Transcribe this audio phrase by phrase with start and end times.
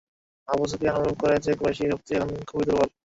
[0.47, 2.89] Abu Sufyan অনুভব করে যে, কুরাইশী শক্তি এখন খুবই দুর্বল।